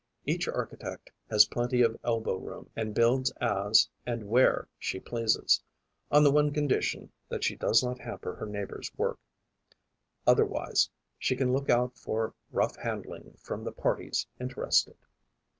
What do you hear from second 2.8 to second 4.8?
builds as and where